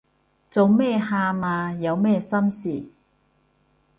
[0.49, 1.71] 做咩喊啊？
[1.73, 2.85] 有咩心事